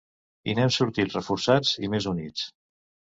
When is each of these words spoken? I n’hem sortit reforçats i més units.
I 0.53 0.53
n’hem 0.59 0.69
sortit 0.75 1.13
reforçats 1.17 1.73
i 1.83 1.91
més 1.97 2.09
units. 2.13 2.49